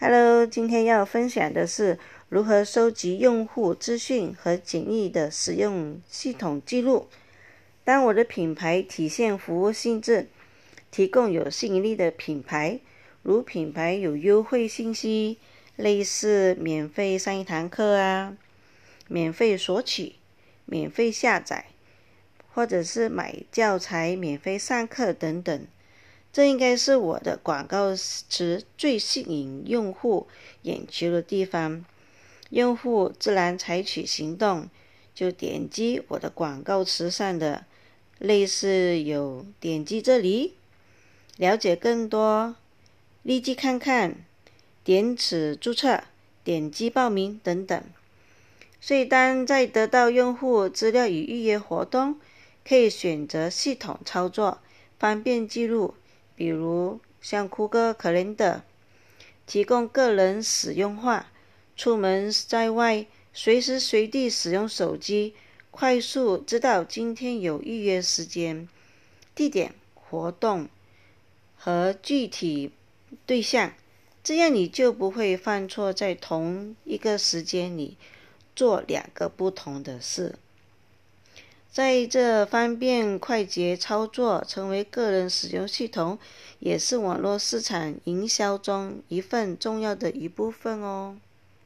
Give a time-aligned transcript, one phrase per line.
[0.00, 7.08] Hello，今天要分享的是如何收集用户资讯和简易的使用系统记录。
[7.82, 10.28] 当我的品牌体现服务性质，
[10.92, 12.78] 提供有吸引力的品牌，
[13.24, 15.38] 如品牌有优惠信息，
[15.74, 18.36] 类似免费上一堂课啊，
[19.08, 20.14] 免费索取，
[20.64, 21.64] 免费下载，
[22.54, 25.66] 或者是买教材免费上课等等。
[26.32, 30.28] 这应该是我的广告词最吸引用户
[30.62, 31.84] 眼球的地方，
[32.50, 34.68] 用户自然采取行动，
[35.14, 37.64] 就点击我的广告词上的
[38.18, 40.54] 类似有点击这里，
[41.38, 42.54] 了解更多，
[43.22, 44.16] 立即看看，
[44.84, 46.04] 点此注册，
[46.44, 47.82] 点击报名等等。
[48.80, 52.20] 所以当在得到用户资料与预约活动，
[52.64, 54.58] 可以选择系统操作，
[54.98, 55.94] 方便记录。
[56.38, 58.60] 比如像酷哥 Calendar，
[59.44, 61.32] 提供个人使用化，
[61.76, 65.34] 出门在外随时随地使用手机，
[65.72, 68.68] 快速知道今天有预约时间、
[69.34, 70.68] 地点、活动
[71.56, 72.70] 和具体
[73.26, 73.74] 对象，
[74.22, 77.96] 这样你就不会犯错，在同一个时间里
[78.54, 80.36] 做两个不同的事。
[81.70, 86.18] 在这方便快捷操作，成为个人使用系统，
[86.58, 91.16] 也是网络市场营销中一份重要的一部分哦。